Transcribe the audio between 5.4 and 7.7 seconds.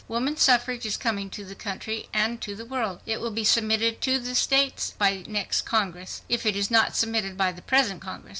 Congress, if it is not submitted by the